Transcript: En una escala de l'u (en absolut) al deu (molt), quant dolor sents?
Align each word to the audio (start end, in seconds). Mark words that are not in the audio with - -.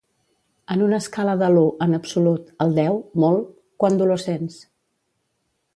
En 0.75 0.79
una 0.85 0.99
escala 1.03 1.35
de 1.41 1.49
l'u 1.55 1.65
(en 1.87 1.93
absolut) 1.97 2.49
al 2.67 2.75
deu 2.81 2.99
(molt), 3.25 3.53
quant 3.85 4.01
dolor 4.03 4.25
sents? 4.27 4.59